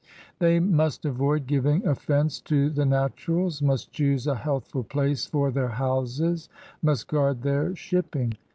[0.39, 5.51] ''They must avoid giving offense to the ^^ naturals''— must choose a healthful place for
[5.51, 6.49] their houses—
[6.81, 8.33] must guard their shipping.